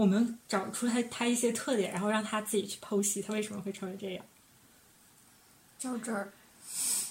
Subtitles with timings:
[0.00, 4.24] 我们找出他他一些特点，然后让他自己去剖析他为什么会成为这样。
[5.78, 6.32] 较真儿，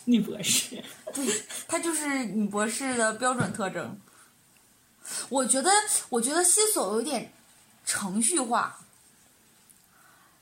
[0.06, 0.84] 女博士，
[1.14, 3.96] 对他就是女博士的标准特征。
[5.30, 5.70] 我觉得，
[6.10, 7.32] 我觉得西索有点
[7.86, 8.80] 程序化，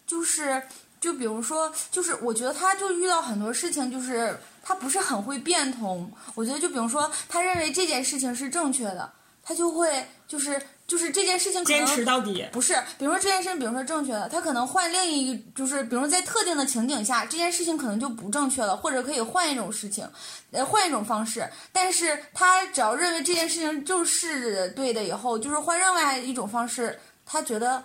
[0.06, 0.64] 就是
[1.02, 6.10] 就比如说，就是我觉得他就遇到很多事情，就是他不是很会变通。
[6.34, 9.12] 我觉得就比如说，他认为这件事情是正确的，
[9.44, 10.62] 他就会就是。
[10.88, 20.10] 就是这件事情可能坚持到底不是，比如说这件事情，比如说正确的，他可能换另一个，就是比如说在特定的情景下，这件事情可能就不正确了，或者可以换一种事情，
[20.52, 21.46] 呃，换一种方式。
[21.74, 27.84] 但是他只要认为这件事情就是对的，以后就是换另外一种方式，他觉得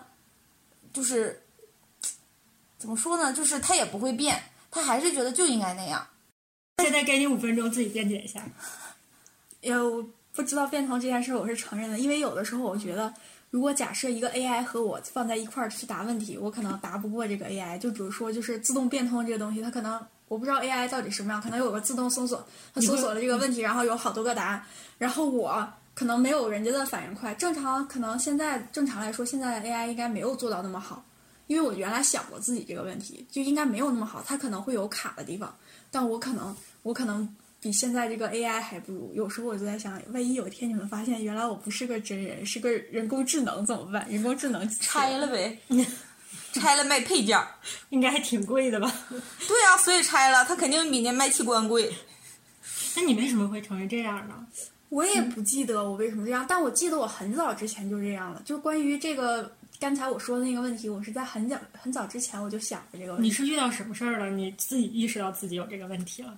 [0.93, 1.43] 就是
[2.79, 3.33] 怎么说呢？
[3.33, 6.07] 就是他也不会变，他还是觉得就应该那样。
[6.81, 8.45] 现在给你五分钟，自己辩解一下。
[9.63, 10.09] 有。
[10.35, 13.13] 不知道变通这件事，我是承认的，因为有的时候我觉得，
[13.51, 17.79] 如果假设一个 AI 和我放在一块儿去答问题，我可能答不过这个 AI。
[17.79, 22.43] 就比如说，就是自动变通这个东西，它可能我不知道 AI 到底什么样，可能有个自动搜索，
[22.75, 24.65] 它搜索了这个问题，然后有好多个答案，
[24.97, 27.35] 然后我可能没有人家的反应快。
[27.35, 31.05] 正常可能现在正常来说，现在 AI 应该没有做到那么好，
[31.47, 35.55] 因为我原来想过自己这个问题，就应该没有那么好，它可能会有卡的地方，
[35.91, 37.37] 但我可能我可能。
[37.63, 44.05] 比现在这个 AI 还不如，有时候我就在想，万一有一天你们发现原来我不是个真人，是个人工智能怎么办？
[44.11, 45.57] 人工智能拆了呗，
[46.53, 47.39] 拆了卖配件，
[47.91, 48.93] 应该还挺贵的吧？
[49.09, 51.95] 对啊，所以拆了，它肯定比那卖器官贵。
[52.97, 54.45] 那你为什么会成为这样呢？
[54.89, 58.43] 我也不记得我为什么这样，但我记得我很早之前就这样了。
[58.45, 63.29] 就关于这个刚才我说的那个问题，我是在很早很早之前我就想过这个问题。
[63.29, 64.29] 你是遇到什么事儿了？
[64.31, 66.37] 你自己意识到自己有这个问题了？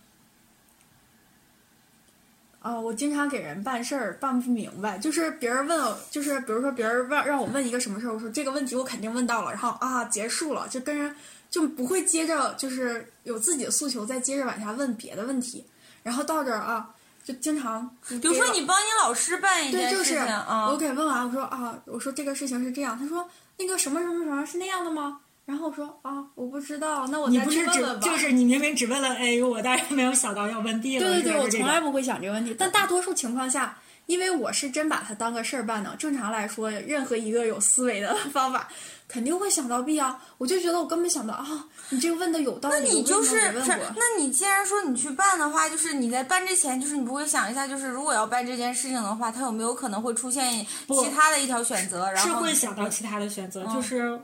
[2.64, 11.14] 啊，我经常给人办事儿办不明白，就是别人问，就是比如说别人问让我问一个什么事儿，我说这个问题我肯定问到了，然后啊结束了，就跟人
[11.50, 15.62] 就不会接着就是有自己的诉求再接着往下问别的问题，
[16.02, 16.88] 然后到这儿啊
[17.22, 25.20] 就经常，比如说你帮你老师办一件事情啊，我给问完我说啊我说这个事情是这样，他说那个什么什么什么是那样的吗？
[25.46, 28.06] 然后我说啊，我不知道，那我再去问问吧。
[28.06, 31.04] 就是你明明只问了 A，我当然没有想到要问 B 了。
[31.06, 32.56] 对对对，我从来不会想这个问题。
[32.58, 35.94] 但大多数情况下，因为我是真把它当个事儿办的。
[35.96, 38.68] 正常来说，任何一个有思维的方法，
[39.06, 40.18] 肯定会想到 B 啊。
[40.38, 42.76] 我就觉得我根本想到啊，你这个问的有道理。
[42.76, 43.78] 那你就是不是？
[43.96, 52.10] 那你既然说你去办的话，就是你在办之前，就是你不会想一下，就是如果要办这件事情的话，它有没有可能会出现其他的一条选择？
[52.12, 54.18] 然后是会想到其他的选择，就是。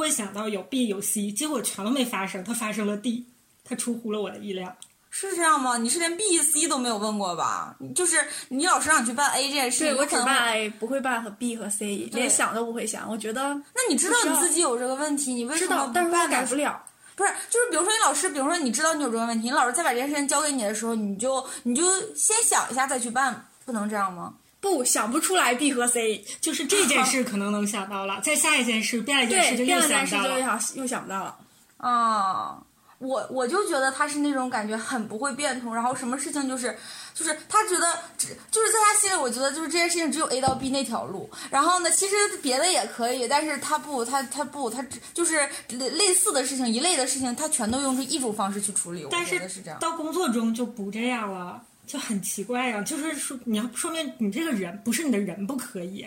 [0.00, 3.26] 会想到有 B 有 C，结果全都没发生，它发生了 D，
[3.62, 4.74] 它出乎了我的意料。
[5.12, 5.76] 是这样吗？
[5.76, 7.76] 你是连 B、C 都没有问过吧？
[7.96, 8.16] 就是
[8.48, 13.10] 你老师让你去办 A 这件事，对我只办 A，不会办和 B 和 C，连想都不会想。
[13.10, 13.42] 我觉得，
[13.74, 16.80] 那你知道你自己有这个问题，你为什么但是改不了？
[17.16, 21.82] 不是，就是比如说你老师，比如说你知道你有这个问题，你老师再把这件事情交给你的时候，你就你就
[22.14, 24.34] 先想一下再去办，不能这样吗？
[24.60, 31.36] 不想不出来 B 和 C，就是这件事可能能想到了，在下一件事变了一件事就又想到了，又想不到了。
[31.78, 32.62] 啊，
[32.98, 36.76] 我我就觉得他是那种感觉很不会变通，然后什么事情就是
[37.14, 37.86] 就是他觉得
[38.18, 49.06] 只就是在他心里，我觉得就是这件事情只有 A 到 B 那条路，然后呢，其实别的也可以，但是他不，他他不，他只就是类类似的事情一类的事情，他全都用这一种方式去处理。
[49.10, 51.62] 但是是这样，到工作中就不这样了。
[51.90, 56.06] 就很奇怪呀，就是说你要说明你这个人不是你的人不可以，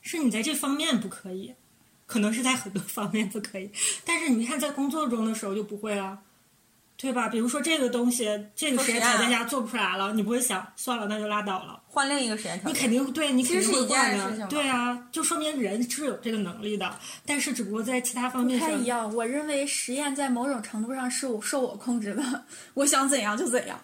[0.00, 1.52] 是你在这方面不可以，
[2.06, 3.68] 可能是在很多方面不可以。
[4.04, 6.16] 但是你看在工作中的时候就不会了，
[6.96, 7.28] 对吧？
[7.28, 12.68] 比如说这个东西，这个实验台在家做不出来了，你不会想算了那就拉倒了，换另一个实验台。
[12.68, 19.12] 你肯定对你肯定会换的，对啊，就说明人是有这个能力的，但是只不过在其他方面不太一样。
[19.12, 23.76] 我认为实验在某种程度上是受我控制的， 我想怎样就怎样。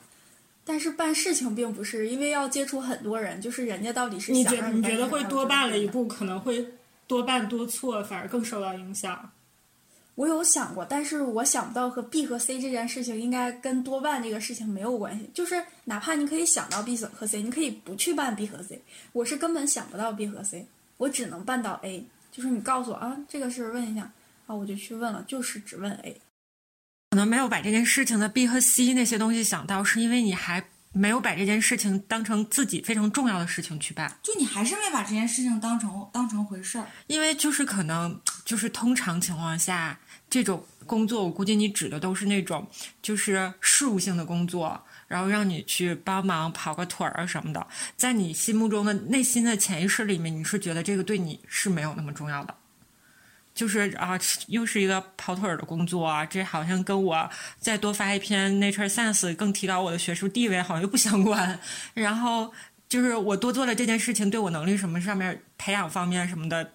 [0.64, 6.64] 但是办事情并不是，因为要接触很多人，就是人家到底是你觉你觉得会多办了一步，可能会
[7.06, 9.31] 多办多错，反而更受到影响。
[10.14, 15.29] 我有想过，但是我想不到和 B 和 C 这件事情应该跟多办这个事情没有关系。
[15.32, 18.81] 就是哪怕你可以想到 B 和 C，你可以不去办 B 和 C，
[19.12, 20.67] 我是根本想不到 B 和 C，
[20.99, 22.05] 我只能办到 A。
[22.31, 24.12] 就是你告诉我啊，这个事问一下。
[24.47, 26.20] 啊，我就去问了，就是只问 A。
[27.12, 30.64] 可能没有把这件事情的 B 和 C 那些东西想到，是因为你还
[30.94, 34.11] 没有把这件事情当成自己非常重要的事情去办。
[34.23, 36.87] 就你还是没把这件事情当成当成回事儿。
[37.09, 40.00] 因为就是可能就是通常情况下，
[40.31, 42.67] 这种工作我估计你指的都是那种
[43.03, 52.55] 就是事务性的工作，然后让你去帮忙跑个腿儿啊什么的，在你心目中的内心的潜意识里面，你是觉得这个对你是没有那么重要的。
[53.54, 57.28] 就是啊，又是一个跑腿儿的工作啊，这好像跟我
[57.58, 61.58] 再多发一篇 Nature Science 更提高我的学术地位好像又不相关。
[61.94, 62.52] 然后
[62.88, 66.72] 就是我多做了这件事情，对我能力什么上面培养方面什么的，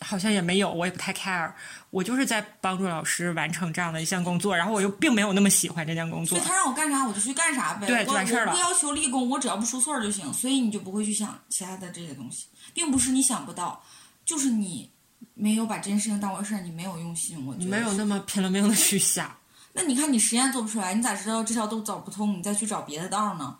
[0.00, 1.52] 好像也没有，我也不太 care。
[1.90, 6.48] 我就是在帮助老师完成这样的一项工作，然后我又并没有那么喜欢这件工作所以。
[6.48, 10.30] 他让我干啥我就去干啥呗，对就完事儿了不要求立功，我只要不出错儿就行。
[10.32, 13.82] 所以你就不会去想其他的这些东西，并不是你想不到，
[14.24, 14.90] 就是你
[15.34, 17.44] 没有把这件事情当回事儿，你没有用心。
[17.46, 19.36] 我觉得你没有那么拼了命的去想，
[19.72, 22.38] 那你看你实验做不出来，你咋知道这条路走不通？
[22.38, 23.58] 你再去找别的道儿呢？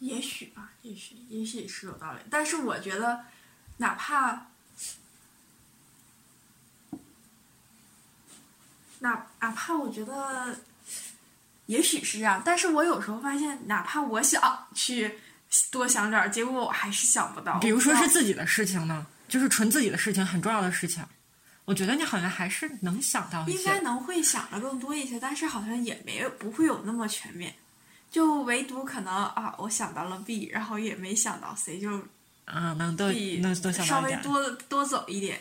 [0.00, 3.24] 也许吧，也许也许是有道理，但是我觉得，
[3.78, 4.46] 哪怕
[9.00, 10.60] 哪哪怕我觉得，
[11.66, 15.18] 也许是这样，但是我有时候发现，哪怕我想去
[15.70, 17.58] 多想点儿，结果我还是想不到。
[17.58, 21.04] 比如说是自己的事情呢，就是纯自己的事情，很重要的事情，
[21.64, 23.80] 我觉得你好像还是能想到一应该。
[23.80, 27.54] 能会想的更多一些，但是好像也没有不会有那么全面。
[28.10, 31.90] 就唯独可能啊，我想到了 B，然后也没想到 C，就
[32.46, 34.16] 啊，能多能多想稍微。
[34.22, 35.40] 多多走一点。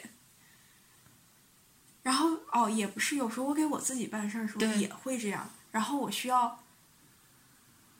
[2.03, 6.57] 然后哦，也不是，有时候我给我自己办事儿的时候也会这样，然后我需要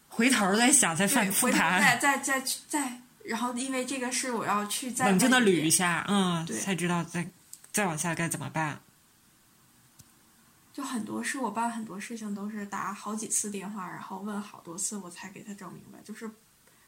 [0.08, 7.30] 回头再想，再对反复盘再，再再再，然后因为这个事我要去再冷静的捋一下，嗯，对才知道再
[7.72, 8.82] 再往下该怎么办。
[10.74, 16.00] 就很多事，我办很多事情都是打好几次电话，然后问好多次，我才给他整明白。
[16.04, 16.30] 就是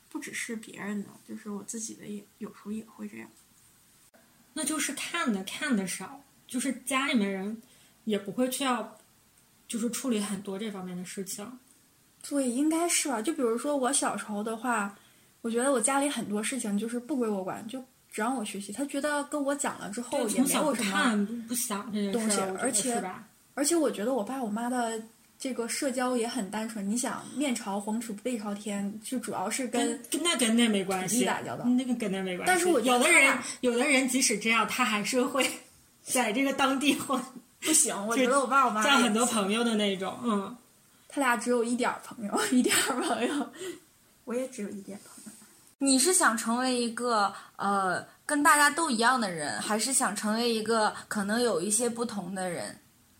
[0.09, 3.27] 不只是别人的，就是我自己的也有时候也会这样。
[4.53, 7.61] 那就是看的看的少，就是家里面人
[8.03, 8.97] 也不会去要，
[9.67, 11.59] 就是处理很多这方面的事情。
[12.27, 13.21] 对，应该是吧。
[13.21, 14.95] 就比如说我小时候的话，
[15.41, 17.79] 我觉得我家里很多事情就是不归我管，就
[18.11, 18.73] 只让我学习。
[18.73, 23.03] 他觉得跟我讲了之后也从小不没有什么，不不想这件东西而且？
[23.55, 25.01] 而且我觉得我爸我妈的
[25.37, 26.89] 这个社交也很单纯。
[26.89, 32.53] 你想，面朝黄土背朝天，就主要是跟跟跟那跟那没关系，打交道那个跟那没关系。
[32.53, 35.45] 但是我有的人，有的人即使这样，他还是会
[36.01, 37.21] 在这个当地混，
[37.59, 37.93] 不行。
[38.07, 40.17] 我觉得我爸我妈交很多朋友的那种。
[40.23, 40.55] 嗯，
[41.11, 43.49] 他俩只有一点儿朋友， 一点儿朋友。
[44.25, 45.31] 我也只有一点朋友。
[45.79, 52.77] 你是想成为一个呃跟大家都一样的人，还是想成为一个可能有一些不同的人？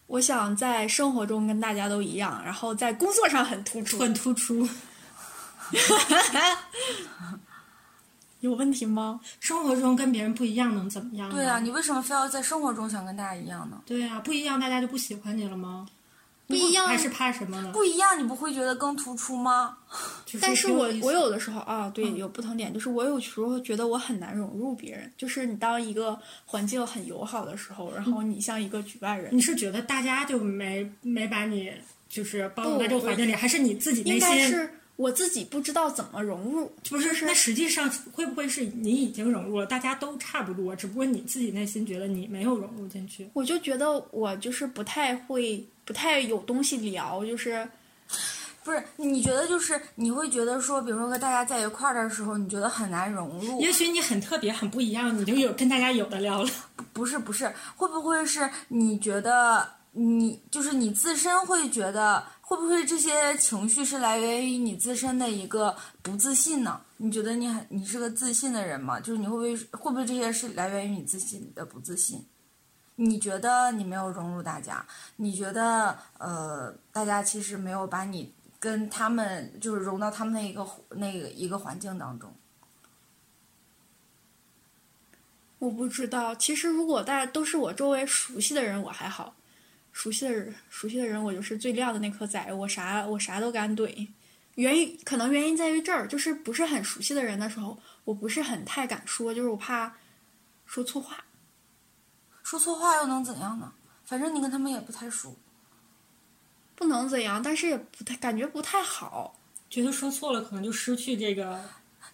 [0.08, 3.98] 我想在生活中跟大家都一样，然后在工作上很突出。
[4.00, 4.68] 很突出。
[8.42, 9.20] 有问题吗？
[9.40, 11.30] 生活中跟别人不一样能怎么样？
[11.30, 13.82] 对啊，你为什么非要在生活中想跟大家一样呢？
[13.86, 15.88] 对啊，不一样，大家就不喜欢你了吗？
[16.50, 17.72] 不一样还是怕什么呢？
[17.72, 19.78] 不一样，你不会觉得更突出吗？
[20.42, 25.12] 但是我我有的时候啊，对，有不同点，就是我有时候觉得我很难融入别人。
[25.16, 31.72] 就是你当一个环境很友好的时候，然后你像一个局外人，你是觉得大家就没没把你
[32.10, 36.70] 就是包容在这个环境里，还是你自己内应该心是我自己不知道怎么融入。
[36.90, 37.26] 不是？
[37.26, 39.66] 那实际上会不会是你已经融入了？
[39.66, 43.30] 大家都差不多，只不过你自己内心觉得你没有融入进去。
[43.32, 47.66] 我就觉得我就是不太会，不太有东西聊，就是
[48.62, 53.62] 不是，你觉得就是你会觉得说，比如说和大家在一块儿的时候，你觉得很难融入？
[53.62, 56.50] 也许你很特别、很不一样，你就有跟大家有的聊了。
[56.92, 66.82] 不是不是，会不会是你觉得你就是你自身会觉得，会不会这些情绪是来源于你自身的一个不自信呢？
[66.98, 69.00] 你觉得你很你是个自信的人吗？
[69.00, 72.26] 就是你会不会会不会这些是来源于你自信的不自信？
[72.96, 74.84] 你觉得你没有融入大家，
[75.18, 82.34] 你觉得呃大家其实没有把你跟他们就是融到他们的一个那个一个环境当中。
[85.60, 86.34] 我不知道。
[86.34, 89.36] 其实如果大家都是我周围熟悉的人，我还好。
[89.92, 94.08] 熟悉的人，熟悉的人，我就是最亮的那颗崽，我啥我啥都敢怼。
[94.56, 99.96] 原因可能原因在于这儿，就是不是很熟悉的人的时候，我不是很太敢说，就是我怕
[100.66, 101.24] 说错话。
[102.44, 103.74] 说错话又能怎样呢？
[104.06, 105.38] 反正你跟他们也不太熟。
[106.76, 109.38] 不能怎样，但是也不太感觉不太好。
[109.70, 111.62] 觉得说错了，可能就失去这个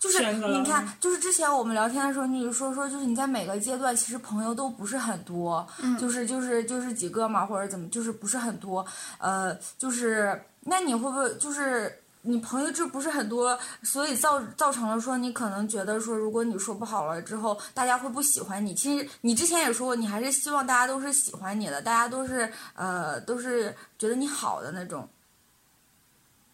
[0.05, 8.85] 就是你看，就是之前我们聊天的时候，你就说说，就是你在每个阶段其实朋友都不是很多，嗯就是就是就是几个嘛，或者怎么，就是不是很多，
[9.17, 12.01] 呃，就是那你会不会就是？
[12.27, 18.73] 你朋友这不是很多，所以造造成了说你可能觉得说，如果你说不好了之后，大家会不喜欢你。
[18.73, 25.07] 其实你之前也说过，你还是希望大家都是喜欢你的，大家都是呃都是觉得你好的那种。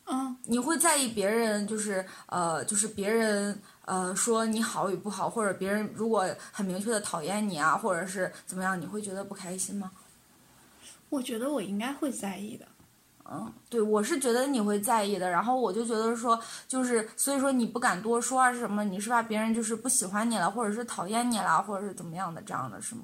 [0.05, 9.91] 嗯，你会在意别人就是呃就是别人呃说你好与不好，或者别人如果很明确的讨厌你啊，或者是怎么样，你会觉得不开心吗？
[11.09, 12.65] 我觉得我应该会在意的。
[13.33, 23.03] 嗯，对，我是觉得你会在意的，然后我就觉得说，就是所以说你不敢多说啊什么，你是怕别人就是不喜欢你了，或者是讨厌你了，或者是怎么样的这样的是吗？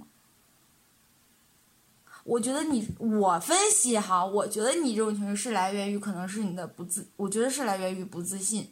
[2.27, 8.69] 我觉得你，我分析哈，我觉得你这种情绪是来源于可能是你的不自，我觉得是来源于不自信。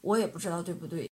[0.00, 1.10] 我也不知道对不对，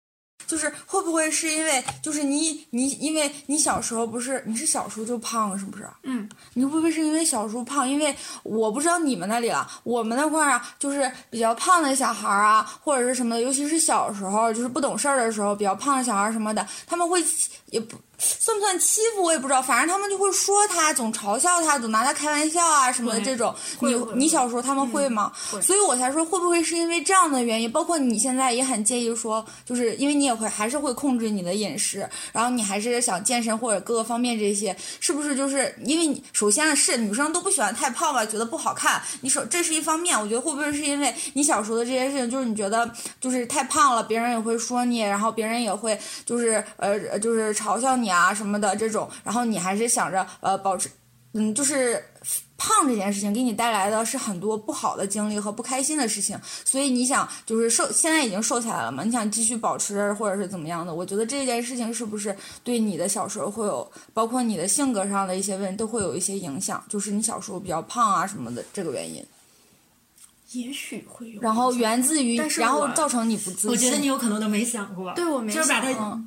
[0.46, 5.90] 就是会不会是因为就是你你因为你小时候不是你是小时候就胖是不是？
[6.04, 7.90] 嗯，你会不会是因为小时候胖？
[7.90, 17.24] 因为我不知道你们那里了，我们那块儿啊，就是比较胖的小孩儿啊，或者是什么的，尤其是小时候，就是不懂事儿的时候，比较胖的小孩儿什么的，他们会
[17.68, 23.54] 也不算不算欺负我也不知道，反正他们就会说他，总嘲笑他，总拿他开玩笑啊什么的这种。
[23.80, 25.32] 你你小时候他们会吗？
[25.52, 27.72] 会所以我才说会不会是因为这样的原因？
[27.72, 39.02] 包括你现在也很介意说，就是因为你也会还是会控制你的饮食，然后你还是想健身或者各个方面这些，是不是就是因为你首先是女生都不喜欢太胖吧，觉得不好看。
[39.22, 50.90] 你说这是一方面，我觉得会不会是因为你小时候的这些事情，就是你觉得就是太胖了，别人也会说你，然后别人也会就是呃就是嘲笑你啊什么的这种，然后你还是想着呃保持，
[51.34, 52.04] 嗯就是。
[52.64, 59.04] 胖这件事情给你带来的是很多不好的经历和不开心的事情，所以你想就是瘦，现在已经瘦下来了嘛？
[59.04, 60.94] 你想继续保持或者是怎么样的？
[60.94, 66.84] 我觉得这件事情是不是对你的小时候会有，包括你的性格上的一些问题都会有一些影响？
[66.88, 69.26] 就是你小时候比较胖啊什么的这个原因，
[70.52, 71.42] 也许会有。
[71.42, 73.72] 然后源自于但，是然后造成你不自信。
[73.72, 76.24] 我觉得你有可能都没想过，对我没就是把想它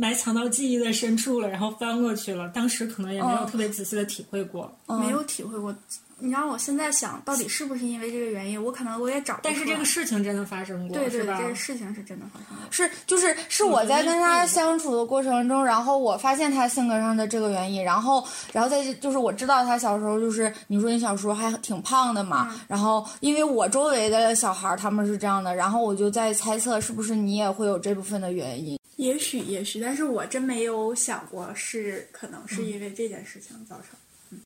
[0.00, 2.48] 埋藏到记忆的深处了，然后翻过去了。
[2.50, 5.74] 当时可能也没有嗯特别仔细的体会过，没有体会过。
[6.20, 9.40] 你让我现在想到底是不是因为这个原因，我可能我也找不。
[9.44, 11.38] 但是这个事情真的发生过，对对对，是吧？
[11.40, 12.72] 这个事情是真的发生过。
[12.72, 28.77] 是，就是是我在跟他相处的过程中，然后我发现他性格上的这个原因，然后，然后再就是我知道他小时候就是你说你小时候还挺胖的嘛，然后因为我周围的小孩他们是这样的，然后我就在猜测是不是你也会有这部分的原因。
[28.98, 33.98] 也许也许，但是我真没有想过是可能是因为这件事情造成。
[34.30, 34.40] 嗯，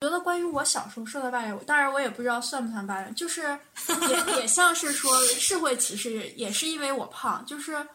[0.00, 3.42] 觉得关于我小时候受的霸凌，当然我也不知道算不算霸凌，就是
[4.08, 7.86] 也 也像是说是会歧视，也是因为我胖，就是。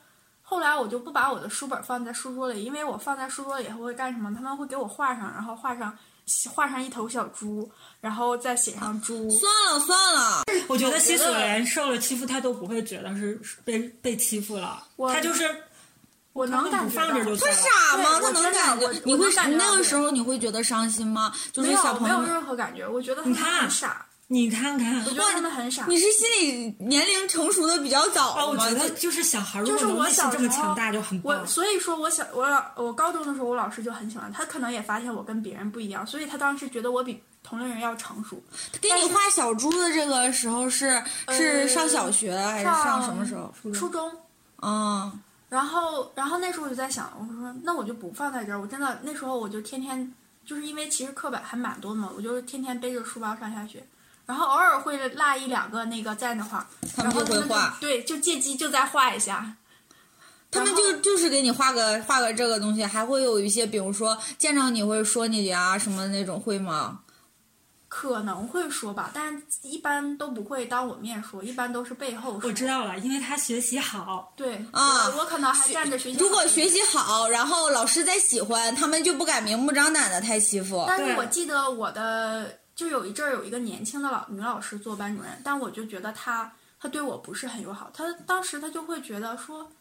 [0.43, 4.29] 后来我就不把我的书本放在书桌里，因为我放在书桌里以后会干什么？
[4.35, 5.97] 他们会给我画上，然后画上
[6.53, 9.29] 画上一头小猪，然后再写上猪。
[9.29, 15.49] 算了算了，我觉得西索连受了欺负，他都不会觉得是被被欺负了，他就是
[16.33, 17.57] 我能感觉到放着就算了。
[17.59, 18.19] 傻吗？
[18.21, 18.91] 他能感觉？
[19.03, 21.33] 你会那个时候你会觉得伤心吗？
[21.51, 25.85] 就是没有小朋友没有任何感觉，我觉得他们你看很傻，你看看，我觉得他们很傻。
[25.89, 28.57] 你是心理年龄成熟的比较早哦，我？
[28.57, 31.45] 觉得就是小孩儿就是我小时候这么强大就很棒我。
[31.45, 38.41] 所以说我小我老我高中的时候，我老师就很喜欢他，可能也发现我跟别人不一样，所以他当时觉得我比同龄人要成熟。
[38.79, 43.53] 给你画小猪的这个时候是是上小学还是上什么时候？
[43.73, 44.09] 初中。
[44.61, 45.11] 啊，
[45.49, 48.61] 然后，然后那时候我就在想，我说那我就不放在这儿。
[48.61, 50.13] 我真的那时候我就天天，
[50.45, 53.83] 就是因为其实课本还蛮多嘛，我就天天背着书包上下学，
[54.25, 59.55] 然后偶尔会落一两个那个在那画，他们就会画，对，就借机就再画一下。
[60.49, 66.99] 他们就就是给你画个画个这个东西，还会有一些，比如说见着你会说你啊什么的那种，会吗？
[67.87, 72.49] 可能会说吧，但一般都不会当我面说，一般都是背后说。
[72.49, 76.17] 我知道了，因为他学习好，对啊我我可能还站着学习。
[76.17, 80.85] 如果学习好，然后老师再喜欢，他们就不敢明目张胆的太欺负。
[80.87, 89.71] 但是我记得我的就有一阵儿有一个年轻的老女老师做班主任，但我就觉得她她对我不是很友好，她当时她就会觉得说，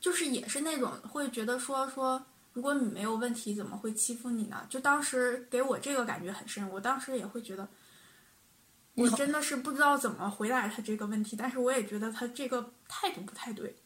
[0.00, 2.24] 就是也是那种会觉得说说。
[2.52, 4.64] 如果你没有问题，怎么会欺负你呢？
[4.70, 7.68] 就当时给我这个感觉很深，我当时也会觉得，
[8.94, 13.76] 我真的是不知道怎么回答他这个问题，但是我也觉得他这个态度不太对。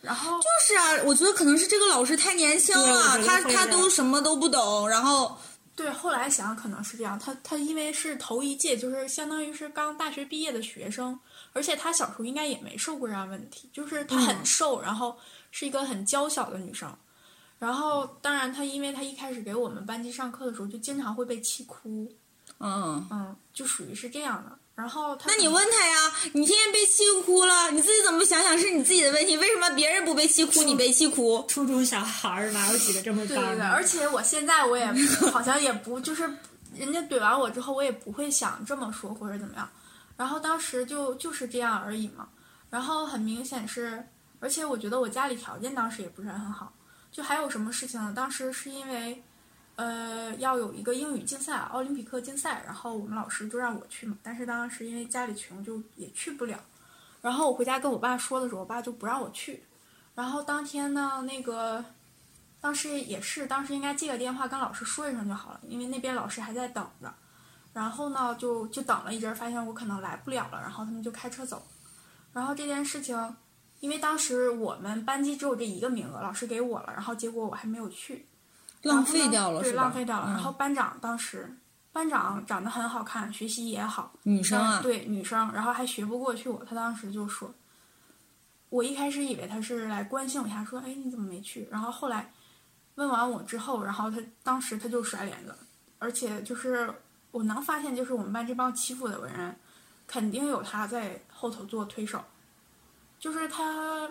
[0.00, 5.36] 然后就是啊，我觉得可能是这个老师太年轻了，他他觉得会的都什么都不懂，然后
[5.78, 11.16] 对，后来想可能是这样，他他因为是头一届，就是相当于是刚大学毕业的学生，
[11.52, 15.18] 而而且她小时候应该也没受过这样问题，就是她很瘦，然后
[15.50, 16.88] 是一个很娇小的女生。
[17.58, 22.08] 然后，当然，她因为她一开始给我们班级上课的时候，就经常会被气哭，
[22.60, 24.56] 嗯，嗯，就属于是这样的。
[24.78, 29.36] 然后她，那你问他呀，你天天被气哭了，你自己怎么不想想是你自己的问题？
[29.36, 31.44] 为什么别人不被气哭，你被气哭？
[31.48, 33.66] 初中小孩儿哪有几个这么对对对？
[33.66, 34.86] 而且我现在我也
[35.32, 36.22] 好像也不就是
[36.76, 39.68] 人家怼完我之后，我也不会想这么说或者怎么样。
[40.16, 42.28] 然后当时就就是这样而已嘛。
[42.70, 44.06] 然后很明显是，
[44.38, 46.72] 而且我觉得我家里条件当时也不是很好。
[47.10, 48.12] 就还有什么事情呢？
[48.14, 49.20] 当时是因为，
[49.78, 54.18] 呃，要有一个英语竞赛，奥林匹克竞赛，然后我们老师就让我去嘛。
[54.24, 56.58] 但是当时因为家里穷，就也去不了。
[57.20, 59.62] 然后我回家跟我爸说的时候，我爸就不让我去。
[60.16, 61.84] 然后当天呢，那个
[62.60, 67.14] 当时也是，当时应该借个电话跟老师说一声就好了，因为那边老师还在等着。
[67.72, 71.64] 然后呢，就就等了一阵儿，发现我可能来不了了，然后他们就开车走。
[72.32, 73.36] 然后这件事情，
[73.78, 78.26] 因为当时我们班级只有这一个名额，老师给我了，然后结果我还没有去，
[78.82, 79.76] 浪费掉了对，是？
[79.76, 80.26] 浪费掉了。
[80.28, 81.56] 嗯然后班长当时，
[81.92, 87.52] 班长长得很好看，学习也好，女生啊，对女生，然后还学不过去我，他当时就说，
[88.68, 91.66] 我一开始以为他是来关心我一下，说，哎，你怎么没去？
[91.70, 92.32] 然后后来
[92.94, 95.54] 问完我之后，然后他当时他就甩脸子，
[95.98, 96.92] 而且就是
[97.30, 99.56] 我能发现，就是我们班这帮欺负的文人，
[100.06, 102.22] 肯定有他在后头做推手，
[103.18, 104.08] 就是他，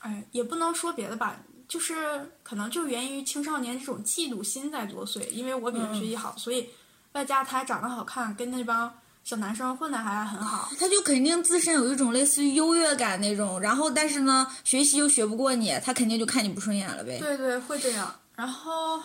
[0.00, 1.36] 哎，也不能说别的吧。
[1.72, 6.68] 就是可能就源于青少年这种嫉妒心在作祟，因为我比他学习好，所以
[7.12, 8.92] 外加他长得好看，跟那帮
[9.24, 10.70] 小男生混的还很好。
[10.78, 17.18] 他就肯定自身有一种类似于优越感那种，然后但是呢，学习又学不过你，他肯定就看你不顺眼了呗。
[17.18, 18.14] 对对，会这样。
[18.36, 19.02] 然后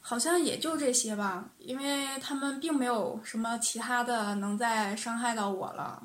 [0.00, 6.02] 好像也就这些吧，因为他们并没有什么其他的能再伤害到我了。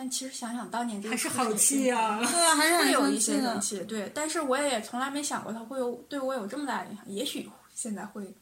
[0.00, 2.18] 但其实想想当年这个还是好气啊！
[2.18, 3.60] 对啊，还是会有一些生。
[3.60, 4.08] 气，对。
[4.14, 8.32] 但是我也从来没想过他会有对我有这么大的影响，也许现在会，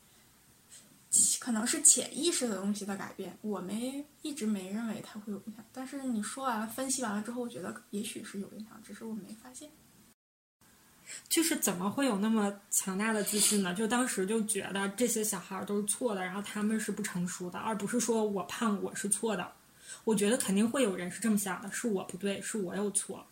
[1.38, 5.64] 可能是潜意识的东西的改变，我没一直没认为它会有影响。
[5.72, 9.70] 但是你说完了，分析完了之后，我觉得也许是有影响，只是我没发现。
[11.26, 13.72] 就是怎么会有那么强大的自信呢？
[13.72, 19.50] 就当时就觉得这些小孩儿都是错的，然后他们是不成熟的，而不是说我胖我是错的。
[20.04, 23.24] 我觉得肯定会有人是这么想的，是我不对，是我有错。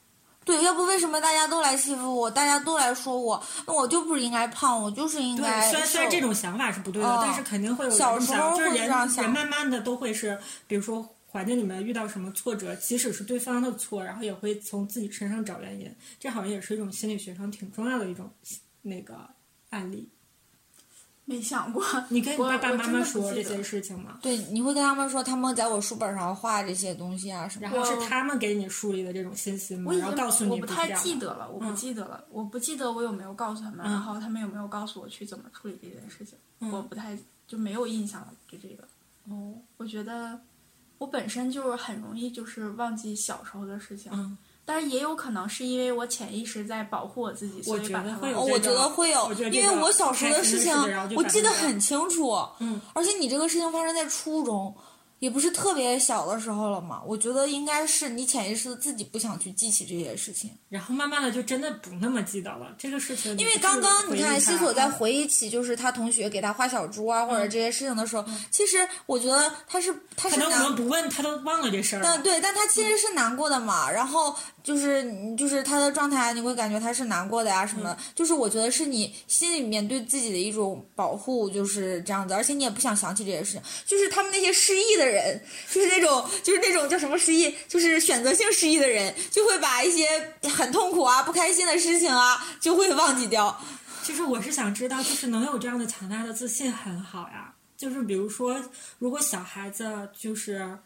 [0.45, 15.91] 对，要不为什么大家都来欺负我，大家都来说我，那我就不应该胖，我就是应对，该虽然虽然这种想法是不对的，嗯但是肯定会有人想，时候会就是人人慢慢的都会是，比如说环境里面遇到什么挫折，即使是对方的错，然后也会从自己身上找原因。
[16.21, 18.31] 这好像也是一种心理学上挺重要的一种
[18.83, 19.27] 那个
[19.71, 20.07] 案例。
[21.27, 24.19] 没想过， 你跟你爸爸妈妈说这些事情吗？
[24.21, 27.77] 对，你会跟他们说他们在我书本上画这些东西啊什么的。
[27.77, 29.89] 然后是他们给你树立的这种信心吗？
[29.89, 38.85] 我已经然后告诉你我不太记得了，我不嗯记得了，我不记得我有没有告诉他们，嗯然后他们有没有告诉我去怎么处理这件事情，嗯我不太就没有印象了，对这个。
[39.31, 40.39] 哦，我觉得
[40.99, 50.75] 我本身就是很容易就是忘记小时候的事情，嗯，但是也有可能是因为我潜意识在保护我自己，所以觉把它我觉得会有因为我小时候的事情
[51.15, 52.35] 我记得很清楚。
[52.61, 54.75] 嗯，而且你这个事情发生在初中，
[55.25, 57.01] 也不是特别小的时候了嘛。
[57.07, 60.51] 我觉得应该是你潜意识的自己不想去记起这些事情。
[60.69, 63.35] 然后慢慢的就真的不那么记得了这个事情。
[63.39, 73.91] 因为刚刚你看西索嗯在回忆起就是他同学给他画小猪啊或者这些事情的时候，其实我觉得他是他是难可能我们不问他都忘了这事儿对，但他其实是难过的嘛。
[73.91, 75.07] 然后就是
[75.37, 77.97] 就是他的状态，你会感觉他是难过的呀什么的。
[78.15, 82.35] 就是我觉得是你心里面对自己的一种保护，就是这样子。
[82.35, 83.63] 而且你也不想想起这些事情。
[83.87, 93.59] 就是他们那些失忆的人，人就是那种就是那种叫什么失忆，就是选择性失忆的人，就会把一些很痛苦啊、不开心的事情啊，就会忘记掉。
[94.03, 97.55] 其实我是想知道，就是能有这样的强大的自信很好呀。
[97.77, 98.63] 就是比如说，
[98.99, 100.79] 如果小孩子就是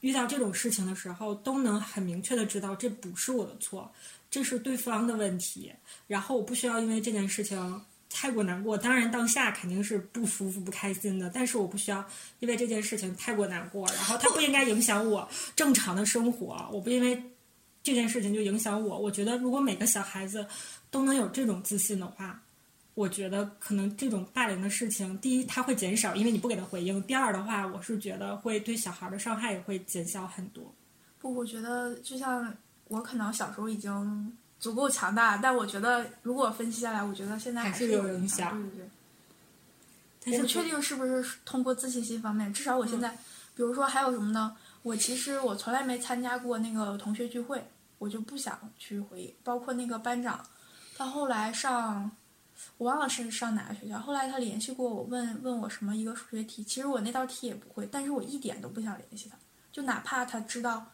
[0.00, 3.90] 遇到这种事情的时候，都能很明确的知道这不是我的错，
[4.30, 5.72] 这是对方的问题，
[6.06, 8.76] 然后我不需要因为这件事情太过难过。
[8.76, 12.04] 当然当下肯定是不舒服、不开心的，但是我不需要
[12.40, 16.68] 因为这件事情太过难过，然后它不应该影响我正常的生活。
[16.72, 17.22] 我不因为
[17.82, 18.98] 这件事情就影响我。
[18.98, 20.46] 我觉得如果每个小孩子
[20.90, 22.42] 都能有这种自信的话，
[22.94, 30.74] 我觉得可能这种霸凌的事情，第一它会减少，因为你不给他回应；第二的话，我是觉得会对小孩的伤害也会减小很多。
[31.18, 32.52] 不，我觉得就像
[32.88, 38.90] 我可能小时候已经足够强大，但我觉得如果分析下来，我觉得现在还是是有有影响对对对。
[40.22, 43.10] 但是我不确定是不是通过自信心方面，至少我现在，
[43.56, 44.54] 比如说还有什么呢？
[44.82, 47.66] 我其实我从来没参加过那个同学聚会，
[47.98, 49.34] 我就不想去回忆。
[49.42, 50.44] 包括那个班长，
[50.96, 52.10] 他后来上，
[52.76, 53.98] 我忘了是上哪个学校。
[53.98, 59.36] 后来他联系过我，问问我什么一个数学题，其实我那道题也不会，但是我一点都不想联系他，
[59.72, 60.86] 就哪怕他知道，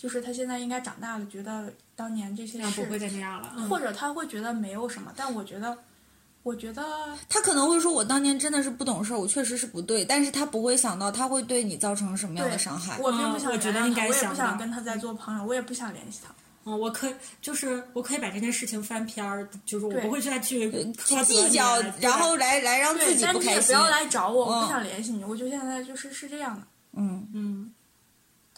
[0.00, 3.52] 就是他现在应该长大了，觉得当年这些事，不会再这样了。
[3.68, 5.76] 或者他会觉得没有什么，但我觉得，
[6.42, 6.82] 我觉得
[7.28, 12.98] 他可能会说：“我当年真的是不懂事儿，我确实是不对。”但是他不会想到他会对你造成什么样的伤害。
[12.98, 16.34] 我并不想嗯我觉得他我也不想跟他再做朋友，我也不想联系他。
[16.64, 20.70] 嗯，我可就是我可以把这件事情翻篇儿，就是我不会再去
[21.26, 23.54] 计较，然后来来让自，己但不开心。
[23.54, 25.24] 你也不要来找我，我嗯不想联系你。
[25.24, 26.62] 我就现在就是是这样的。
[26.92, 27.72] 嗯，嗯，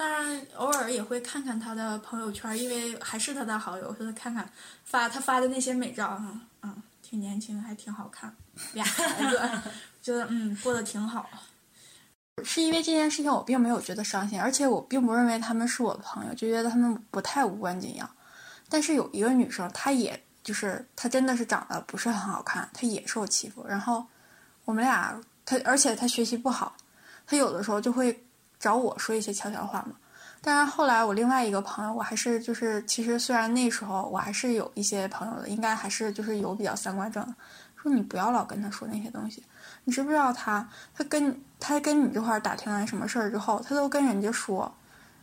[0.02, 4.50] 当然，偶尔也会看看他的朋友圈，因为还是他的好友，所以看看
[4.84, 8.34] 发他发的那些美照，嗯嗯，挺年轻，还挺好看，
[8.72, 9.40] 俩孩子，
[10.02, 11.30] 觉得嗯过得挺好。
[12.42, 18.10] 是因为这件事情，我并没有觉得伤心，而且我并不认为他们是我的朋友，就觉得他们不太无关紧要。
[18.68, 23.64] 但是有一个女生，她也就是她真的是长得不是很好看，她也受欺负。
[23.68, 24.04] 然后
[24.64, 26.74] 我们俩，她而且她学习不好，
[27.24, 28.24] 她有的时候就会
[28.62, 29.96] 找我说一些悄悄话嘛。
[30.40, 37.22] 但是后来我另外一个朋友，我还是就是其实虽然那时候我还是有一些朋友的，应该还是就是有比较三观正，
[37.76, 39.42] 说你不要老跟他说那些东西。
[39.84, 44.72] 你知不知道他他跟他跟你这块儿打听完什么事儿之后，他都跟人家说，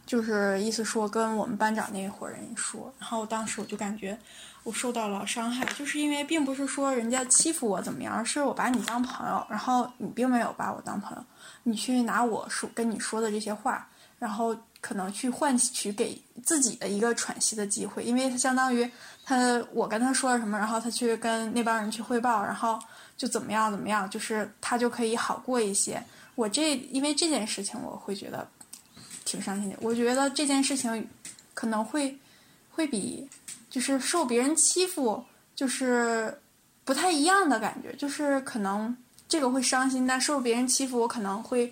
[0.10, 2.92] 就是意思说跟我们班长那一伙人说。
[2.98, 4.18] 然后当时我就感觉
[4.64, 11.24] 我受到了伤害，就是因为并不是说人家欺负我怎么样，而是我把你当朋友，然后你并没有把我当朋友，
[11.62, 18.90] 你去拿我说跟你说的这些话，然后可能去换取给自己的一个喘息的机会，因为他相当于
[19.24, 22.80] 他我跟他说了什么，然后他去跟那帮人去汇报，然后
[23.16, 26.04] 就怎么样怎么样，就是他就可以好过一些。
[26.34, 28.48] 我这因为这件事情，我会觉得
[29.30, 29.78] 挺伤心的。
[29.80, 31.08] 我觉得这件事情
[31.54, 32.18] 可能会
[32.72, 33.30] 会比
[33.70, 35.24] 就是受别人欺负
[35.56, 36.36] 就是
[36.84, 41.72] 不太一样的感觉，就是可能这个会伤心，但受别人欺负，我可能会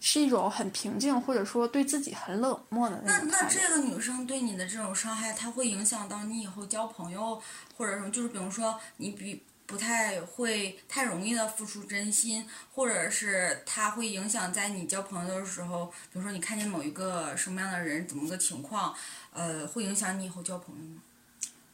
[0.00, 3.54] 是一种很平静，或者说对自己很冷漠的那那种态度。
[3.54, 7.38] 这个女生对你的这种伤害，她会影响到你以后交朋友，
[7.76, 18.94] 或者什么就是比如说你比不太会太容易的付出真心，或者是它会影响在你交朋友的时候，比如说你看见某一个什么样的人，怎么个情况，
[19.32, 21.02] 呃，会影响你以后交朋友吗？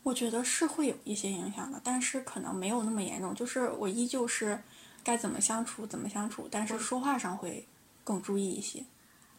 [0.02, 3.34] 我觉得是会有一些影响的，但是可能没有那么严重。
[3.34, 4.60] 就是我依旧是
[5.04, 7.68] 该怎么相处怎么相处，但是说话上会
[8.02, 8.84] 更注意一些。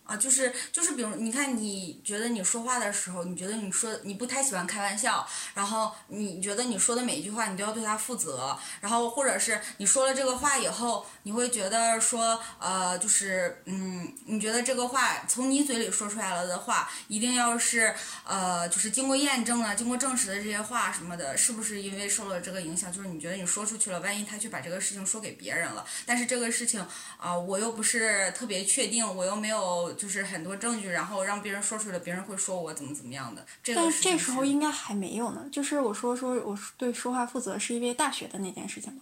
[0.06, 22.92] 啊，就是就是，比如你看，你觉得你说话的时候，你觉得你说你不太喜欢开玩笑，然后你觉得你说的每一句话你都要对他负责，然后或者是你说了这个话以后，你会觉得说，呃，就是嗯，你觉得这个话从你嘴里说出来了的话，一定要是呃，就是经过验证了、经过证实的这些话什么的，是不是因为受了这个影响？
[22.92, 26.86] 就是你觉得你说出去了，万一他去把这个事情说给别人了，但是这个事情
[27.18, 33.45] 啊、我又不是特别确定，我又没有就是很多证据，然后让别人说出来，别人会说我怎么怎么样的。
[33.63, 35.45] 这个但这时候应该还没有呢。
[35.51, 39.01] 就是我说说我对说话负责，是因为大学的那件事情嘛。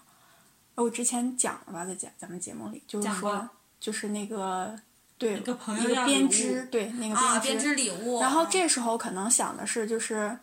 [0.75, 3.47] 我之前讲了吧，在讲咱们节目里，就是说
[3.79, 4.73] 就是那个
[5.17, 10.35] 对个朋友一个编织，对那个编织礼物，然后这时候可能想的是，就是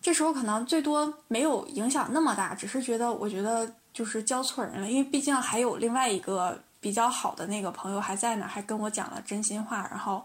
[0.00, 10.22] 这时候可能最多没有影响那么大，只是觉得我觉得就是教错人了，因为毕竟还有另外一个比较好的那个朋友还在那，还跟我讲了真心话，然后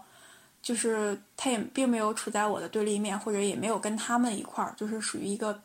[0.60, 5.62] 就是他也并没有处在我的对立面，或者也没有跟他们一块儿，就是属于一个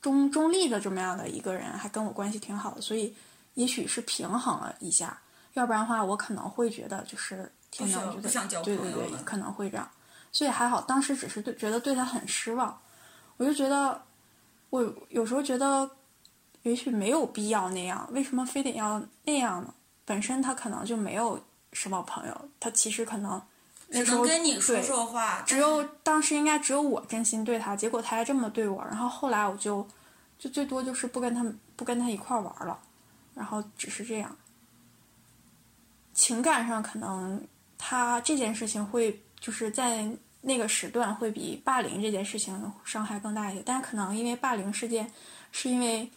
[0.00, 3.12] 中中立的这么样的一个人，还跟我关系挺好的，所以
[3.54, 5.20] 也许是平衡了一下，
[5.54, 9.90] 要不然的话我可能会觉得就是天呐，不想我觉得对对对可能会这样。
[10.30, 12.78] 所以还好，当时只是对觉得对他很失望，
[13.38, 14.00] 我就觉得
[14.70, 15.90] 我有时候觉得
[16.62, 19.74] 也许没有必要那样，为什么非得要那样呢？
[20.06, 21.38] 本身他可能就没有
[21.74, 23.42] 什么朋友，他其实可能
[23.88, 29.86] 那只能时候跟你说说话，只有当时应该只有我真心对他，结果他还这么对我，然后后来我就
[30.38, 31.44] 就最多就是不跟他
[31.76, 32.78] 不跟他一块儿玩了，
[33.34, 34.34] 然后只是这样。
[36.14, 40.08] 情感上可能他这件事情会就是在
[40.40, 45.10] 那个时段会比霸凌这件事情伤害更大一些，但是可能因为霸凌事件
[45.52, 46.10] 是因为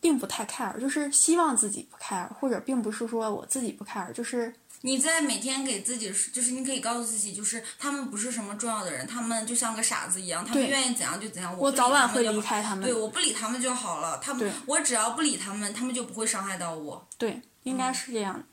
[0.00, 11.56] 并不太 care，就是希望自己不 care，或者并不是说我自己不 care，就是你在每天给自己，就是你可以告诉自己，就是他们不是什么重要的人，他们就像个傻子一样，他们愿意怎样就怎样。
[11.58, 14.18] 我早晚会离开他们对，我不理他们就好了。
[14.18, 17.08] 他们，我只要不理他们，他们就不会伤害到我。
[17.18, 18.44] 对，应该是这样的。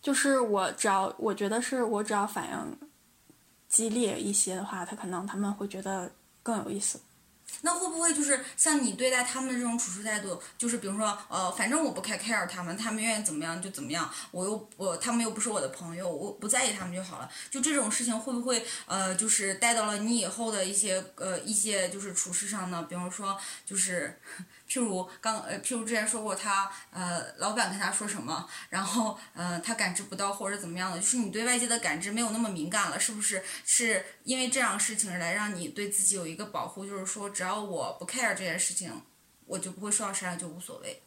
[0.00, 2.88] 就是我只要我觉得是我只要反应
[3.68, 6.10] 激烈一些的话，他可能他们会觉得
[6.42, 7.00] 更有意思。
[7.62, 17.30] 那会不会就是像你对待他们的这种处事态度，就是比如说，呃，反正我不 care care 他们，他们愿意怎么样就怎么样，我又我他们又不是我的朋友，我不在意他们就好了。
[17.50, 22.86] 就这种事情会不会呃，就是带到了你以后的一些呃一些就是处事上呢？
[22.88, 24.20] 比方说就是。
[24.74, 33.40] 譬如刚呃，譬如之前说过他呃，老板跟他说什么，然后呃，他感知不到或者怎么样的，就是你对外界的感知没有那么敏感了，是不是？
[33.64, 39.00] 是因为这样事情来让你对自己有一个保护，就是说只要我不 care 这件事情，
[39.46, 41.00] 我就不会受到伤害，就无所谓。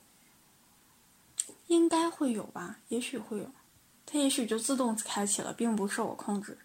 [1.67, 2.77] 应该会有吧？
[2.88, 3.51] 也许会有，
[4.06, 6.58] 它也许就自动开启了，并不受我控制。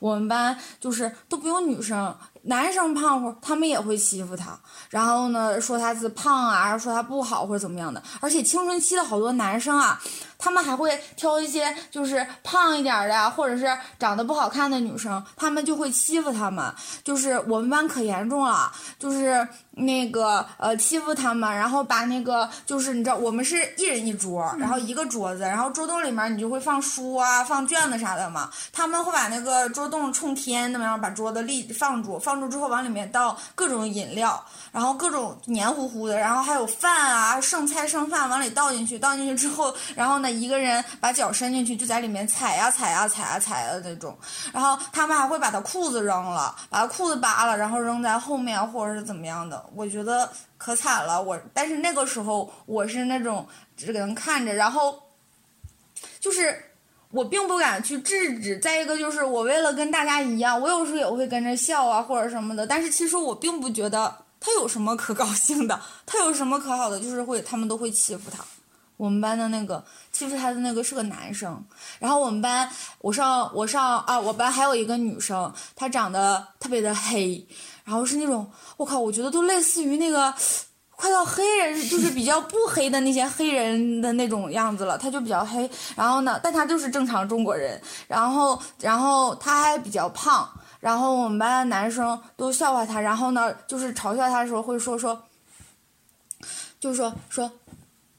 [0.00, 2.18] 我们班就是都不用女生。
[2.46, 4.58] 男生胖乎，他们也会欺负他，
[4.90, 8.02] 然后呢，说他是胖啊，说他不好或者怎么样的。
[8.20, 10.00] 而且青春期的好多男生啊，
[10.38, 13.66] 他们还会挑一些就是胖一点的，或者是
[13.98, 16.72] 长得不好看的女生，他们就会欺负他们。
[17.02, 28.48] 就是我们班可严重了，就是那个呃欺负他们，然后把那个就是你知道，我们是一人一桌，然后一个桌子，然后桌洞里面你就会放书啊，放卷子啥的嘛。
[28.72, 32.35] 他们会把那个桌洞冲天，那么样把桌子立放住，放。
[32.48, 44.16] 之后往里面倒各种饮料，然后各种黏糊糊的，然后还有饭啊，剩菜剩饭往里倒进去，倒进去之后，然后呢，一个人把脚伸进去，就在里面踩呀踩呀踩呀踩的那种。
[44.52, 49.64] 然后他们还会把他裤子扔了，把他裤子扒了，然后扔在后面或者是怎么样的。
[49.74, 53.46] 我觉得可惨了，我但是那个时候我是那种
[53.76, 55.02] 只能看着，然后
[56.20, 56.62] 就是。
[57.16, 62.66] 我并不敢去制止，再一个就是我为了跟大家一样，我有时候也会跟着笑啊或者什么的。
[62.66, 68.44] 但是其实我并不觉得他有什么可高兴的，他有什么可好的，就是会他们都会欺负他。
[68.98, 71.64] 我们班的那个欺负他的那个是个男生，
[71.98, 77.46] 然后我们班我上我上啊，我班还有一个女生，她长得特别的黑，
[77.84, 80.34] 然后是那种我靠，我觉得都类似于那个。
[80.96, 85.70] 快到黑人就是比较不黑的那些黑人的那种样子了，他就比较黑。
[85.94, 87.80] 然后呢，但他就是正常中国人。
[88.08, 90.50] 然后，然后他还比较胖。
[90.80, 93.00] 然后我们班的男生都笑话他。
[93.00, 95.22] 然后呢，就是嘲笑他的时候会说说，
[96.80, 97.50] 就说说，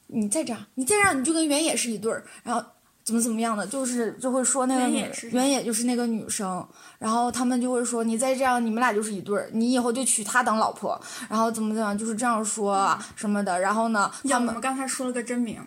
[0.06, 2.24] 你再这样，你再这样，你就跟原野是一对儿。
[2.42, 2.64] 然后。
[3.08, 6.68] 怎么怎么样的，就是就会说那个女原野就是那个女生，
[6.98, 13.58] 然后他们就会说你再这样，你们俩就是一对儿，你以后就娶她当老婆，然后怎么怎么样，就是这样说什么的。
[13.58, 15.58] 然后呢，他们刚才说了个真名，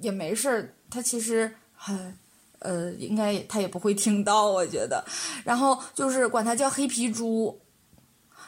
[0.00, 2.14] 也没事儿，他其实很，
[2.58, 5.02] 呃，应该他也不会听到，我觉得。
[5.42, 7.58] 然后就是管他叫黑皮猪。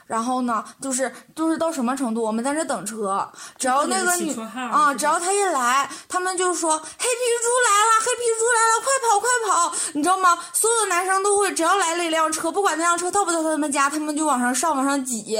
[0.06, 2.22] 然后呢，就是就是到什么程度？
[2.22, 3.26] 我们在这等车，
[3.58, 4.34] 只要那个女
[4.70, 9.72] 啊，只要他一来，他们就说黑皮猪来了，黑皮猪来了，快跑快跑！
[9.94, 10.38] 你知道吗？
[10.52, 15.38] 所有的男生都会，只要来了一辆车，不管那辆车到不到他们家，他们就往上上，往上挤。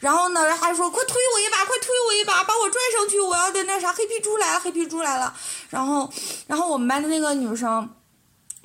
[0.00, 3.20] 然后呢，还说快推我一把，快推我一把，把我拽上去！
[3.20, 5.34] 我要的那啥，黑皮猪来了，黑皮猪来了。
[5.68, 6.08] 然后，
[6.46, 7.88] 然后我们班的那个女生。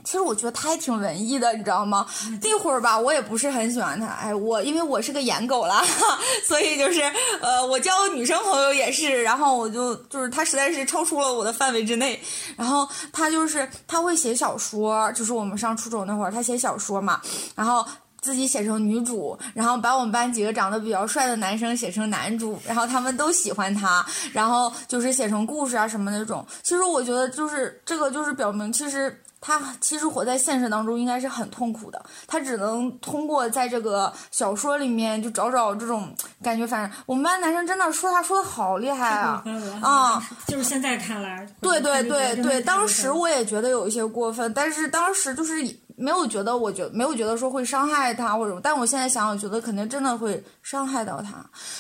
[0.08, 2.08] 其实我觉得他还挺文艺的，你知道吗？
[2.42, 4.08] 那会儿吧，我也不是很喜欢他。
[4.08, 5.84] 哎，我因为我是个颜狗了，
[6.48, 7.02] 所以就是
[7.42, 9.22] 呃，我交女生朋友也是。
[9.22, 12.18] 然后我就就是他实在是超出了我的范围之内。
[12.56, 17.20] 然后他就是他会写小说，就是我们上初中那会儿，他写小说嘛，
[17.54, 17.86] 然后
[18.22, 26.48] 自己写成女主，然后把我们班几个长得比较帅的男生写成男主，然后他们都喜欢他，然后就是写成故事啊什么那种。
[26.64, 29.22] 其实我觉得就是这个就是表明其实。
[29.48, 36.68] 他其实活在现实当中应该是很痛苦的，他只能通过在这个小说里面就找找这种感觉。
[36.68, 39.42] 反正我们班男生真的说他说的好厉害啊！
[39.82, 45.54] 啊，就是现在看来，对对对对，当时我也觉得有一些过分，但是当时就是
[45.96, 51.36] 没有觉得，我觉没有觉得说会伤害他或者，但我现在想，我觉得肯定真的会伤害到他。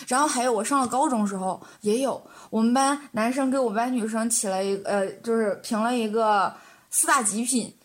[0.07, 6.53] 然后还有我上了高中时候也有，我们班男生给我们班女生起了一呃，就是评了一个。
[6.89, 7.75] 四大极品，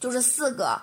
[0.00, 0.80] 就是四个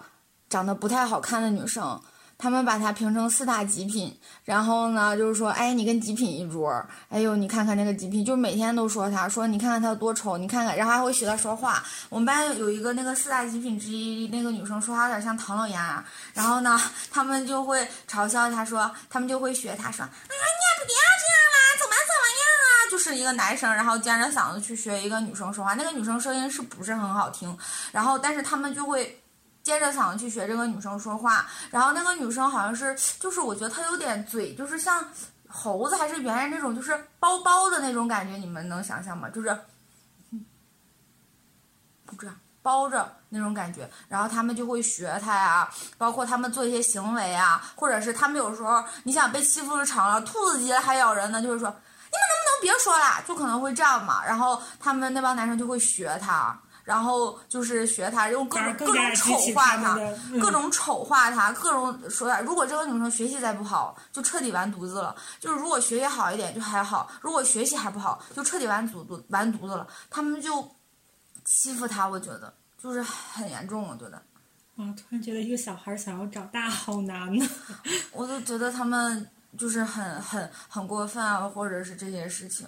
[0.50, 2.02] 长得不太好看的女生，
[2.38, 4.20] 他们把她评成四大极品。
[4.44, 6.72] 然后呢，就是说，哎，你跟极品一桌，
[7.10, 11.84] 哎呦，你看看那个极品，就每天都说她，说你看看她多丑，你看看，然后还会学她说话。
[12.10, 16.06] 我们班有一个那个四大极品之一，那个女生说话有点像唐老鸭。
[16.34, 22.75] 然后呢，他们就会嘲笑她说，他们就会学她说，哎呀，你也不要这样啦，怎么怎么样啊？
[22.90, 27.58] 就是一个男生，然后尖着嗓子去学一个女生说话，那个女生声音是不是很好听？
[27.92, 29.22] 然后，但是他们就会
[29.64, 31.48] 尖着嗓子去学这个女生说话。
[31.72, 35.04] 然后那个女生好像是，就是我觉得她有点嘴，就是像
[35.48, 38.36] 猴子还是猿人那种，就是包包的那种感觉。
[38.38, 39.30] 你们能想象吗？
[39.30, 39.48] 就是，
[42.18, 56.60] 这样，包着那种感觉，然后他们就会学他呀，包括他们做一些行为啊，或者是他们有时候你想被欺负长了，兔子急了还咬人呢，就是说你们能不能别说了，就可能会这样嘛，然后他们那帮男生就会学他。
[56.86, 59.98] 然后就是学他，用各种各种丑化他，
[60.40, 62.40] 各种丑化他，各种说他。
[62.42, 65.16] 如果这个女生学习再不好，就彻底完犊子了。
[65.40, 69.88] 就是如果学习好一点就还好，如果学习还不好，就彻底完犊子完犊子了。
[70.12, 70.64] 他们就
[71.44, 73.82] 欺负他，我觉得就是很严重。
[73.82, 74.22] 我觉得，
[74.76, 77.50] 我突然觉得一个小孩想要长大好难呢。
[78.12, 82.68] 我都觉得他们就是很很很过分啊，或者是这些事情。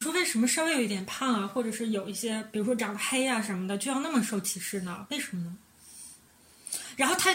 [0.00, 5.06] 说为什么稍微有一点胖啊，或者是有一些，比如说长得黑啊什么的，就要那么受歧视呢？
[5.10, 5.56] 为什么呢？
[6.96, 7.32] 然后他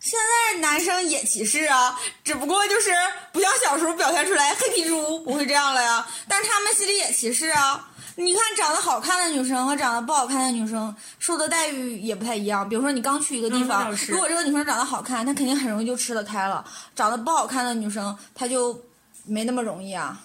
[0.00, 0.18] 现
[0.52, 2.90] 在男生也歧视啊，只不过就是
[3.32, 7.90] 不像小时候表现出来黑皮猪不会这样了呀，但是他们心里也歧视啊。
[8.20, 12.68] 你看长得好看的女生和长得不好看的女生受的待遇也不太一样。
[12.68, 16.64] 比如说你刚去一个地方，如果这个女生长得好看，她肯定很容易就吃得开了；
[16.96, 18.76] 长得不好看的女生，她就
[19.24, 20.20] 没那么容易啊。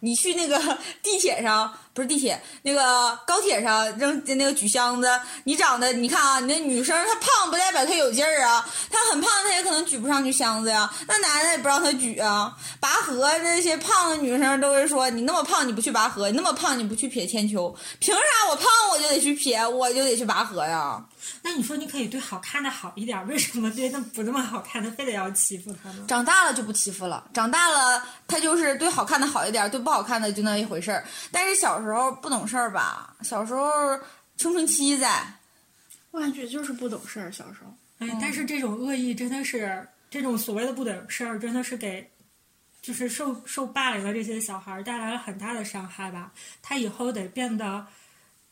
[0.00, 0.58] 你去那个
[1.04, 5.08] 地铁上，不是地铁，那个高铁上扔那个举箱子，
[5.44, 12.56] 你长得，你看啊，你那女生她胖不代表她有劲儿啊，她很胖她也可能举不上去箱子呀，那男的也不让她举啊。
[12.80, 21.04] 拔河那些胖的女生都会说，你那么胖你不去拔河，你那么胖你不去撇铅球，凭啥我胖我就得去撇，我就得去拔河呀？
[21.42, 26.04] 那你说你可以对好看的好一点，为什么对那不那么好看的非得要欺负他呢？
[26.08, 31.04] 长大了就不欺负了，长大了他就是对好看的好一点，对不好看的就那一回事儿。
[31.30, 33.16] 但是小时候不懂事儿吧？
[33.22, 33.70] 小时候
[34.36, 35.22] 青春期在，
[36.10, 37.30] 我感觉就是不懂事儿。
[37.30, 42.10] 小时候，哎，但是这种恶意真的是，这种所谓的不懂事儿，真的是给，
[42.80, 46.32] 就是受受霸凌的这些小孩带来了很大的伤害吧？
[46.60, 47.86] 他以后得变得。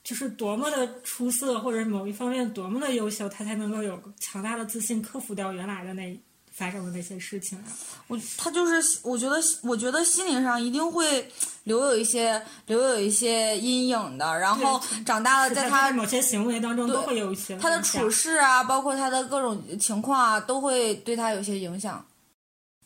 [0.03, 6.19] 就是多么的出色，或者某一方面多么的优秀，他才能够有强大的自信，克服掉原来的那
[6.61, 7.65] 发生的那些事情啊。
[8.07, 11.27] 我他就是，我觉得，我觉得心灵上一定会
[11.65, 14.39] 留有一些留有一些阴影的。
[14.39, 22.05] 然后长大了，在他某些行为当中都会有一些他的处事啊，包括他的各种情况啊，都会对他有些影响。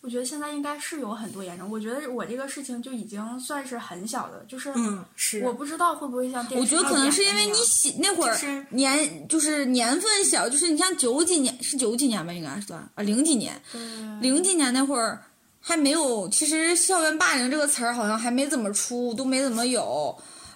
[0.04, 1.70] 我觉得现在应该是有很多严重。
[1.70, 4.70] 我觉得我这个事情就已经算是很小的，就是
[5.42, 6.62] 我不知道会不会像电视。
[6.62, 8.38] 我觉得可能是因为你喜那会儿
[8.68, 13.58] 年就是年份小，就是你像九几年是九几年吧，应该是算啊零几年，
[14.20, 15.22] 零几年那会儿
[15.58, 20.14] 还没有，其实校园霸凌这个词儿好像还没怎么出，都没怎么有。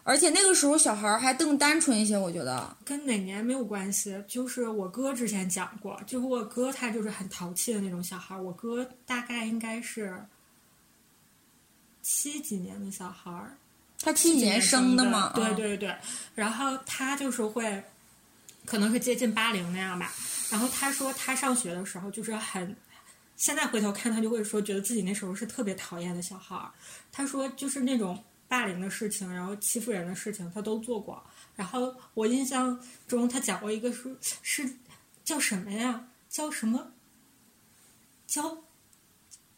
[0.08, 4.16] 而且那个时候小孩儿还更单纯一些，我觉得跟哪年没有关系。
[4.26, 8.42] 就是我哥之前讲过，就是我哥他就是很淘气的那种小孩儿。
[8.42, 10.18] 我哥大概应该是
[12.00, 13.58] 七几年的小孩儿，
[14.00, 15.30] 他七几年生的嘛？
[15.34, 15.94] 对对对。
[16.34, 17.84] 然后他就是会，
[18.64, 20.10] 可能是接近八零那样吧。
[20.50, 22.74] 然后他说他上学的时候就是很，
[23.36, 26.70] 现在回头看他就会说，觉得自己那时候是特别讨厌的小孩儿。
[27.12, 28.24] 他说就是那种。
[28.48, 31.22] 霸凌的事情，然后欺负人的事情，他都做过。
[31.54, 34.68] 然后我印象中，他讲过一个是是
[35.24, 36.08] 叫什么呀？
[36.28, 36.92] 叫什么？
[38.26, 38.58] 叫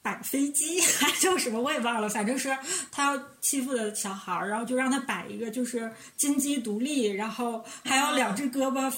[0.02, 1.60] 摆飞机 还叫什么？
[1.60, 2.08] 我也忘了。
[2.08, 2.56] 反正是
[2.90, 8.92] 他要欺负的小孩儿，然后就让他摆一个，就是金鸡独立，然后还有两只胳膊。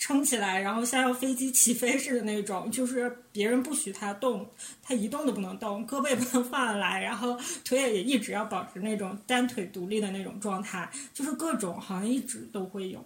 [0.00, 4.48] 撑起来，然后像要飞机起飞似的那种，就是别人不许他动，
[4.82, 12.98] 他一动都不能动，胳膊也不能放下来，然后腿也一直要保持那种单腿独立的那种状态，就是各种好像一直都会有。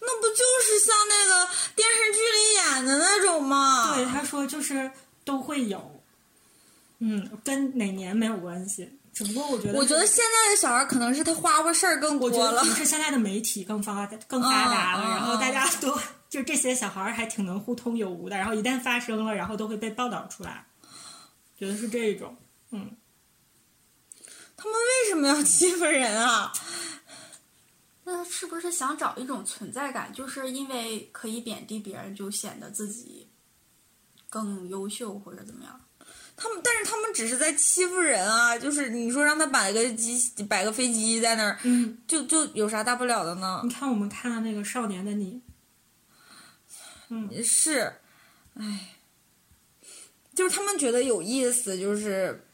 [0.00, 3.94] 那不就是像那个电视剧里演的那种吗？
[3.94, 4.90] 对，他说就是
[5.26, 6.00] 都会有，
[7.00, 15.94] 嗯，跟哪年没有关系，只不过我觉得，我觉得现在的小孩可能是他花花事儿更多了，是现在的媒体更发更发达了，然后大家都。
[16.28, 20.66] 就这些小孩儿还挺能互通有无的，然后一旦发生了，然后都会被报道出来，
[21.56, 22.36] 觉得是这种，
[22.70, 22.96] 嗯。
[24.56, 26.52] 他们为什么要欺负人啊？
[28.04, 30.12] 那是不是想找一种存在感？
[30.12, 33.28] 就是因为可以贬低别人，就显得自己
[34.28, 35.80] 更优秀或者怎么样？
[36.36, 38.58] 他们，但是他们只是在欺负人啊！
[38.58, 43.60] 就是你说让他摆个机，摆个飞机在那儿，嗯，就就有啥大不了的呢？
[43.62, 45.42] 你看我们看的那个《少年的你》。
[47.10, 47.92] 嗯，是，
[48.54, 48.94] 唉，
[50.34, 52.44] 就是他们觉得有意思，就是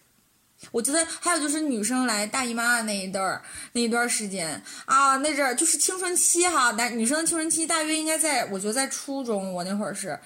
[0.71, 3.43] 我觉得还有就是女生来大姨妈的那一段儿
[3.73, 10.19] 那一段时间啊，那阵儿就是青春期哈，男女生的青春期大约应该在，我觉得在初中，我那会儿是。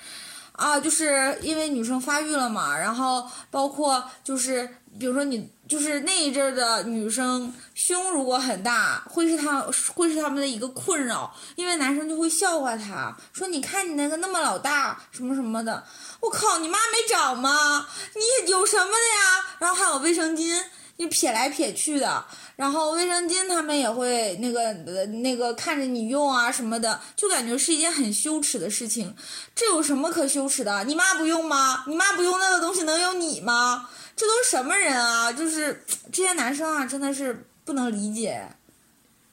[0.53, 4.69] 啊，就是因为女生发育了嘛，然后包括就是
[4.99, 9.61] 比如说你就是那一阵儿的女生胸如果很大，会是她
[9.95, 15.85] 会是他们的一个困扰，因为男生就会笑话她，说你看你那个那么老大，什么什么的。
[16.21, 17.87] 我靠，你妈没长吗？
[18.15, 19.57] 你有什么的呀？
[19.59, 20.61] 然后还有卫生巾，
[20.99, 22.25] 你撇来撇去的。
[22.57, 24.73] 然后卫生巾他们也会那个
[25.07, 29.15] 那个看着你用啊什么的，就感觉是一件很羞耻的事情。
[29.55, 30.83] 这有什么可羞耻的？
[30.85, 31.85] 你妈不用吗？
[31.87, 33.89] 你妈不用那个东西能有你吗？
[34.17, 35.33] 这都什么人啊？
[35.33, 38.49] 就是这些男生啊，真的是不能理解。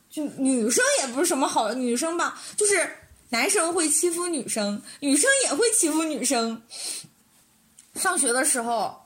[0.07, 2.88] 就女生也不是什么好女生吧，就是
[3.30, 6.61] 男生会欺负女生，女生也会欺负女生。
[7.95, 9.01] 上学的时候。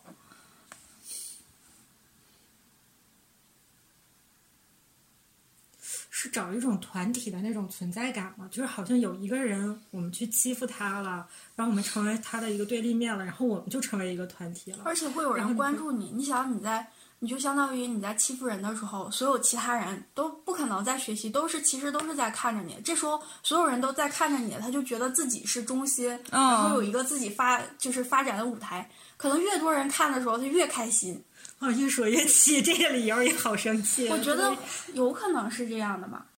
[6.22, 8.46] 是找一种团体的那种存在感嘛？
[8.52, 14.80] 就是好像有一个人，我们去欺负他了，然后我们成为他的一个对立面了，然后我们就成为一个团体了。
[14.84, 16.12] 而且会有人关注你。
[16.14, 16.86] 你想你在，
[17.20, 22.76] 你就相当于你在欺负人的时候，所有其他人都不可能在学习，都是其实都是在看着你。
[22.84, 28.90] 这时候所有人都在看着你，他就觉得自己是中心，然后有一个自己发就是发展的舞台。
[29.16, 31.24] 可能越多人看的时候，他越开心。
[31.60, 34.08] 啊，越说越气，这个理由也好生气。
[34.08, 34.56] 我觉得
[34.94, 36.26] 有可能是这样的吧。